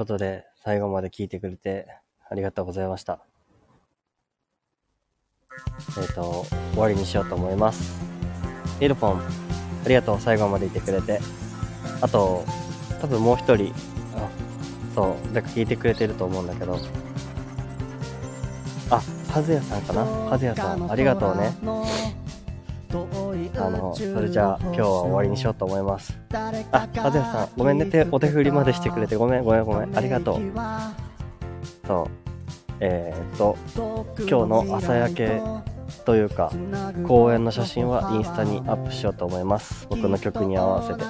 [0.00, 1.86] ことで、最後まで聞いてくれて
[2.30, 3.20] ありがとうございました。
[5.98, 8.00] えっ、ー、と、終わりにしようと思います。
[8.80, 11.20] イルポン、ありがとう、最後までいてくれて。
[12.00, 12.46] あと、
[13.02, 13.74] 多分もう一人、
[14.16, 14.26] あ、
[14.94, 16.78] そう、だから聞いてくれてると思うんだけど、
[18.88, 20.02] あ、和也さんかな？
[20.02, 21.52] 和也さん、ありがとうね。
[22.92, 26.18] あの、それじゃあ今日は終わりにしようと思います。
[26.32, 30.40] あ、あずやさん、ごめんね、手、お手振りまでしてくれてごめん、ごめん、ごめん、ありがとう。
[31.86, 32.06] そう。
[32.80, 33.56] えー、っと、
[34.18, 35.40] 今日の朝焼け
[36.04, 36.50] というか、
[37.06, 39.86] 公園の写真はインスタにアップしようと思います。
[39.90, 41.04] 僕の曲に合わせて。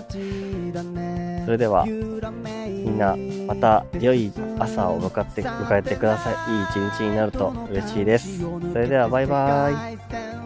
[1.44, 1.92] それでは、み
[2.90, 3.16] んな、
[3.46, 6.34] また良い朝を向かって、迎えてください。
[6.52, 8.40] いい一日になると嬉しいです。
[8.40, 10.39] それでは、バイバイ。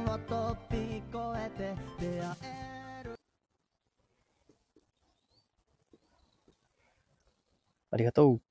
[7.90, 8.43] ありがとう。